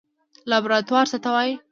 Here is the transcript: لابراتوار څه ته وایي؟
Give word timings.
لابراتوار 0.49 1.05
څه 1.11 1.17
ته 1.23 1.29
وایي؟ 1.35 1.53